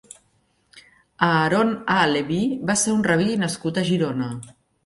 [1.27, 4.33] Aaron ha-Leví va ser un rabí nascut a Girona.